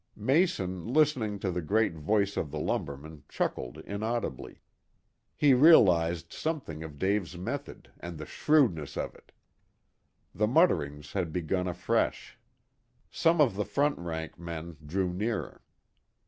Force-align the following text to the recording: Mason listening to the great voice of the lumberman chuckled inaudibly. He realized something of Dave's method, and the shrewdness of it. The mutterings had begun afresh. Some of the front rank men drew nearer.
Mason 0.17 0.83
listening 0.91 1.37
to 1.41 1.51
the 1.51 1.61
great 1.61 1.93
voice 1.93 2.35
of 2.35 2.49
the 2.49 2.57
lumberman 2.57 3.21
chuckled 3.29 3.77
inaudibly. 3.85 4.63
He 5.35 5.53
realized 5.53 6.33
something 6.33 6.81
of 6.81 6.97
Dave's 6.97 7.37
method, 7.37 7.91
and 7.99 8.17
the 8.17 8.25
shrewdness 8.25 8.97
of 8.97 9.13
it. 9.13 9.31
The 10.33 10.47
mutterings 10.47 11.13
had 11.13 11.31
begun 11.31 11.67
afresh. 11.67 12.39
Some 13.11 13.39
of 13.39 13.55
the 13.55 13.63
front 13.63 13.99
rank 13.99 14.39
men 14.39 14.77
drew 14.83 15.13
nearer. 15.13 15.61